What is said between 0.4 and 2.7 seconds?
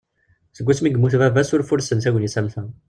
Seg wasmi i yemmut baba-s ur fursen tagnit am ta.